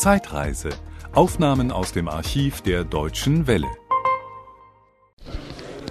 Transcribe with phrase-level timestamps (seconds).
[0.00, 0.70] Zeitreise.
[1.12, 3.68] Aufnahmen aus dem Archiv der Deutschen Welle.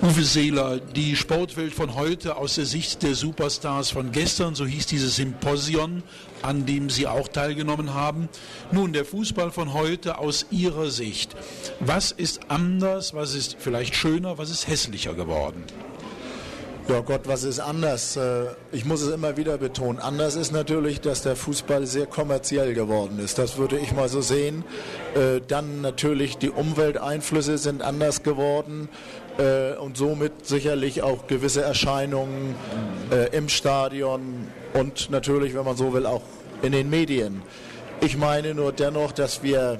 [0.00, 4.86] Uwe Seeler, die Sportwelt von heute aus der Sicht der Superstars von gestern, so hieß
[4.86, 6.04] dieses Symposion,
[6.42, 8.28] an dem Sie auch teilgenommen haben.
[8.70, 11.34] Nun, der Fußball von heute aus Ihrer Sicht.
[11.80, 15.64] Was ist anders, was ist vielleicht schöner, was ist hässlicher geworden?
[16.88, 18.16] Ja Gott, was ist anders?
[18.16, 19.98] Äh, ich muss es immer wieder betonen.
[19.98, 23.38] Anders ist natürlich, dass der Fußball sehr kommerziell geworden ist.
[23.38, 24.62] Das würde ich mal so sehen.
[25.16, 28.88] Äh, dann natürlich die Umwelteinflüsse sind anders geworden
[29.36, 32.54] äh, und somit sicherlich auch gewisse Erscheinungen
[33.30, 36.22] im Stadion und natürlich, wenn man so will, auch
[36.62, 37.42] in den Medien.
[38.00, 39.78] Ich meine nur dennoch, dass wir,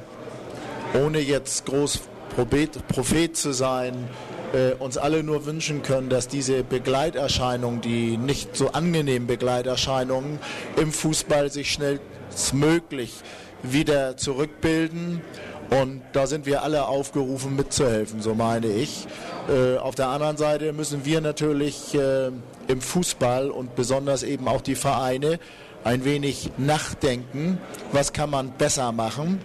[0.94, 2.02] ohne jetzt groß
[2.36, 4.08] Prophet, zu sein,
[4.52, 10.38] äh, uns alle nur wünschen können, dass diese Begleiterscheinungen, die nicht so angenehmen Begleiterscheinungen
[10.76, 13.14] im Fußball sich schnellstmöglich
[13.62, 15.22] wieder zurückbilden.
[15.70, 19.08] Und da sind wir alle aufgerufen mitzuhelfen, so meine ich.
[19.48, 22.30] Äh, auf der anderen Seite müssen wir natürlich äh,
[22.68, 25.40] im Fußball und besonders eben auch die Vereine
[25.84, 27.58] ein wenig nachdenken,
[27.92, 29.40] was kann man besser machen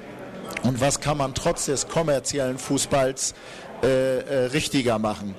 [0.64, 3.34] und was kann man trotz des kommerziellen Fußballs
[3.84, 5.34] äh, äh, richtiger machen.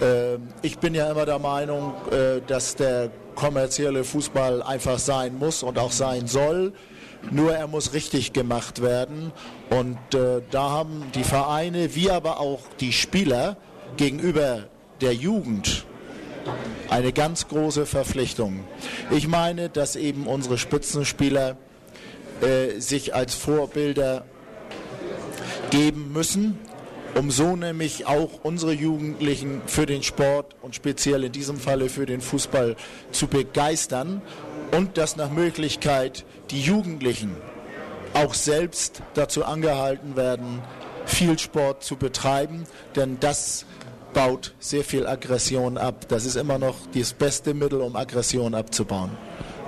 [0.00, 5.62] Äh, ich bin ja immer der Meinung, äh, dass der kommerzielle Fußball einfach sein muss
[5.62, 6.74] und auch sein soll.
[7.30, 9.32] Nur er muss richtig gemacht werden.
[9.70, 13.56] Und äh, da haben die Vereine, wie aber auch die Spieler
[13.96, 14.64] gegenüber
[15.00, 15.86] der Jugend
[16.90, 18.64] eine ganz große Verpflichtung.
[19.10, 21.56] Ich meine, dass eben unsere Spitzenspieler
[22.78, 24.24] sich als Vorbilder
[25.70, 26.58] geben müssen
[27.14, 32.06] um so nämlich auch unsere Jugendlichen für den Sport und speziell in diesem Falle für
[32.06, 32.76] den Fußball
[33.12, 34.22] zu begeistern
[34.76, 37.34] und dass nach Möglichkeit die Jugendlichen
[38.14, 40.62] auch selbst dazu angehalten werden,
[41.06, 43.64] viel Sport zu betreiben, denn das
[44.14, 46.06] baut sehr viel Aggression ab.
[46.08, 49.10] Das ist immer noch das beste Mittel, um Aggression abzubauen.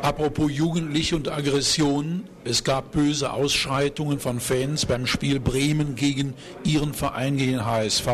[0.03, 6.33] Apropos Jugendliche und Aggression, es gab böse Ausschreitungen von Fans beim Spiel Bremen gegen
[6.65, 8.09] ihren Verein, gegen den HSV.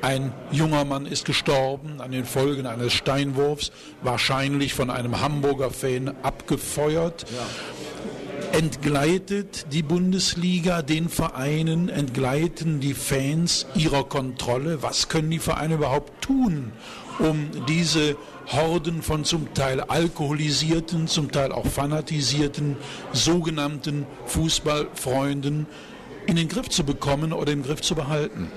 [0.00, 6.14] Ein junger Mann ist gestorben an den Folgen eines Steinwurfs, wahrscheinlich von einem Hamburger Fan
[6.22, 7.26] abgefeuert.
[7.30, 8.58] Ja.
[8.58, 14.82] Entgleitet die Bundesliga den Vereinen, entgleiten die Fans ihrer Kontrolle?
[14.82, 16.72] Was können die Vereine überhaupt tun,
[17.18, 18.16] um diese
[18.48, 22.76] Horden von zum Teil alkoholisierten, zum Teil auch fanatisierten,
[23.12, 25.66] sogenannten Fußballfreunden
[26.26, 28.50] in den Griff zu bekommen oder im Griff zu behalten?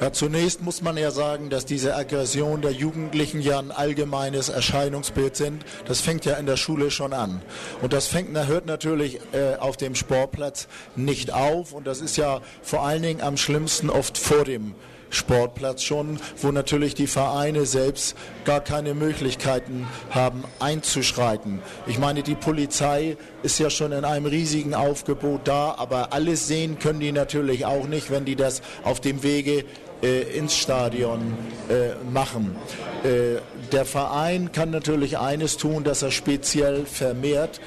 [0.00, 5.36] Ja, zunächst muss man ja sagen, dass diese Aggression der Jugendlichen ja ein allgemeines Erscheinungsbild
[5.36, 5.64] sind.
[5.86, 7.40] Das fängt ja in der Schule schon an.
[7.82, 10.66] Und das fängt, hört natürlich äh, auf dem Sportplatz
[10.96, 11.72] nicht auf.
[11.72, 14.74] Und das ist ja vor allen Dingen am schlimmsten oft vor dem
[15.12, 21.60] Sportplatz schon, wo natürlich die Vereine selbst gar keine Möglichkeiten haben einzuschreiten.
[21.86, 26.78] Ich meine, die Polizei ist ja schon in einem riesigen Aufgebot da, aber alles sehen
[26.78, 29.64] können die natürlich auch nicht, wenn die das auf dem Wege
[30.02, 31.20] äh, ins Stadion
[31.68, 32.56] äh, machen.
[33.04, 33.40] Äh,
[33.70, 37.60] der Verein kann natürlich eines tun, dass er speziell vermehrt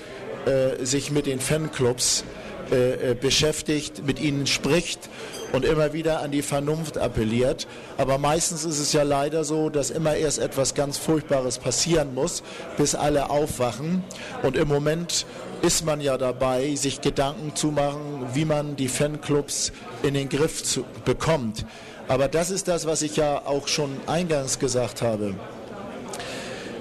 [0.45, 2.23] äh, sich mit den Fanclubs
[2.71, 5.09] äh, äh, beschäftigt, mit ihnen spricht
[5.55, 7.65] und immer wieder an die Vernunft appelliert.
[7.97, 12.43] Aber meistens ist es ja leider so, dass immer erst etwas ganz Furchtbares passieren muss,
[12.77, 14.03] bis alle aufwachen.
[14.43, 15.25] Und im Moment
[15.61, 19.71] ist man ja dabei, sich Gedanken zu machen, wie man die Fanclubs
[20.03, 21.65] in den Griff zu, bekommt.
[22.09, 25.35] Aber das ist das, was ich ja auch schon eingangs gesagt habe.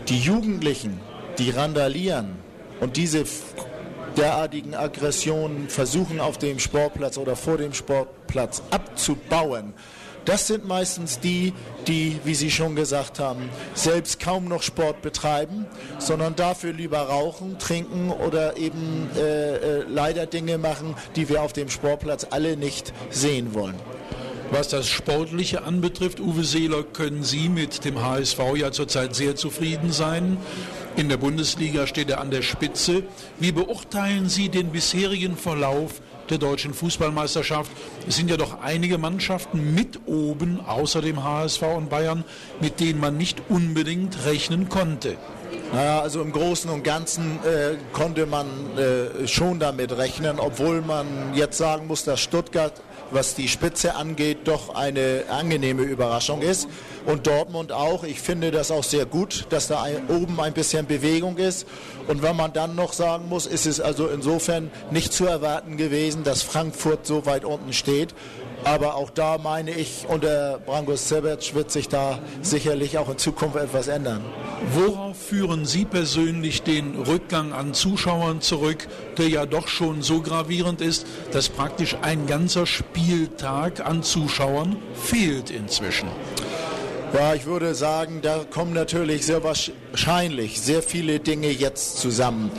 [0.08, 1.00] Die Jugendlichen,
[1.38, 2.36] die randalieren
[2.80, 3.24] und diese
[4.16, 9.74] derartigen Aggressionen versuchen auf dem Sportplatz oder vor dem Sportplatz abzubauen,
[10.24, 11.52] das sind meistens die,
[11.86, 15.66] die, wie Sie schon gesagt haben, selbst kaum noch Sport betreiben,
[15.98, 21.52] sondern dafür lieber rauchen, trinken oder eben äh, äh, leider Dinge machen, die wir auf
[21.52, 23.74] dem Sportplatz alle nicht sehen wollen.
[24.50, 29.90] Was das Sportliche anbetrifft, Uwe Seeler, können Sie mit dem HSV ja zurzeit sehr zufrieden
[29.90, 30.38] sein.
[30.96, 33.02] In der Bundesliga steht er an der Spitze.
[33.40, 36.00] Wie beurteilen Sie den bisherigen Verlauf
[36.30, 37.72] der deutschen Fußballmeisterschaft?
[38.06, 42.22] Es sind ja doch einige Mannschaften mit oben, außer dem HSV und Bayern,
[42.60, 45.16] mit denen man nicht unbedingt rechnen konnte.
[45.72, 48.46] Naja, also im Großen und Ganzen äh, konnte man
[48.78, 52.80] äh, schon damit rechnen, obwohl man jetzt sagen muss, dass Stuttgart
[53.10, 56.68] was die Spitze angeht, doch eine angenehme Überraschung ist.
[57.06, 58.04] Und Dortmund auch.
[58.04, 61.66] Ich finde das auch sehr gut, dass da oben ein bisschen Bewegung ist.
[62.08, 66.24] Und wenn man dann noch sagen muss, ist es also insofern nicht zu erwarten gewesen,
[66.24, 68.14] dass Frankfurt so weit unten steht.
[68.64, 73.56] Aber auch da meine ich, unter Branko Sebec wird sich da sicherlich auch in Zukunft
[73.56, 74.24] etwas ändern.
[74.72, 80.80] Worauf führen Sie persönlich den Rückgang an Zuschauern zurück, der ja doch schon so gravierend
[80.80, 86.08] ist, dass praktisch ein ganzer Spieltag an Zuschauern fehlt inzwischen?
[87.12, 92.52] Ja, ich würde sagen, da kommen natürlich sehr wahrscheinlich sehr viele Dinge jetzt zusammen.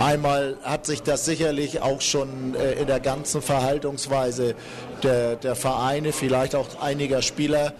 [0.00, 4.54] Einmal hat sich das sicherlich auch schon äh, in der ganzen Verhaltungsweise
[5.02, 7.74] der, der Vereine, vielleicht auch einiger Spieler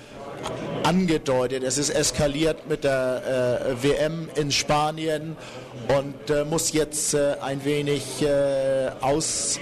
[0.82, 1.62] angedeutet.
[1.62, 5.36] Es ist eskaliert mit der äh, WM in Spanien
[5.96, 9.58] und äh, muss jetzt äh, ein wenig äh, aus,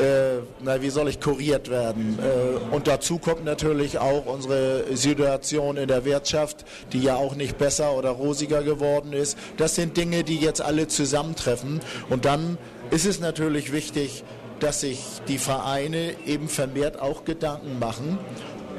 [0.00, 2.18] äh, na, wie soll ich, kuriert werden.
[2.18, 7.58] Äh, und dazu kommt natürlich auch unsere Situation in der Wirtschaft, die ja auch nicht
[7.58, 9.38] besser oder rosiger geworden ist.
[9.56, 11.80] Das sind Dinge, die jetzt alle zusammentreffen.
[12.10, 12.58] Und dann
[12.90, 14.24] ist es natürlich wichtig,
[14.60, 18.18] dass sich die Vereine eben vermehrt auch Gedanken machen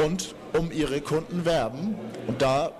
[0.04, 1.96] und um ihre Kunden werben.
[2.28, 2.72] Und da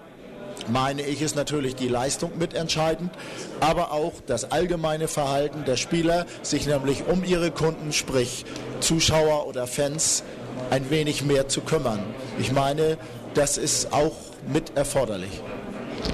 [0.70, 3.12] meine ich, ist natürlich die Leistung mitentscheidend,
[3.60, 8.46] aber auch das allgemeine Verhalten der Spieler, sich nämlich um ihre Kunden, sprich
[8.80, 10.24] Zuschauer oder Fans,
[10.70, 12.00] ein wenig mehr zu kümmern.
[12.40, 12.98] Ich meine,
[13.34, 14.16] das ist auch
[14.52, 15.42] mit erforderlich.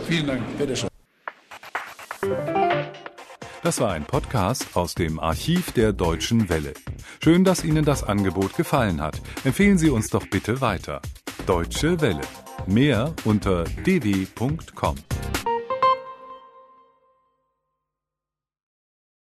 [0.07, 0.57] Vielen Dank.
[0.57, 0.89] Bitte schön.
[3.63, 6.73] Das war ein Podcast aus dem Archiv der Deutschen Welle.
[7.23, 9.21] Schön, dass Ihnen das Angebot gefallen hat.
[9.45, 11.01] Empfehlen Sie uns doch bitte weiter.
[11.45, 12.21] Deutsche Welle.
[12.67, 14.95] Mehr unter dw.com.